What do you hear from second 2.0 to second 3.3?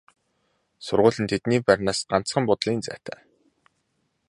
ганцхан буудлын зайтай.